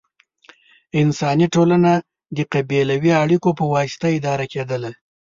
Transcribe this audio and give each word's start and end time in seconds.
انساني 1.01 1.47
ټولنه 1.55 1.91
د 2.37 2.39
قبیلوي 2.53 3.11
اړیکو 3.23 3.49
په 3.59 3.65
واسطه 3.73 4.05
اداره 4.17 4.45
کېدله. 4.53 4.91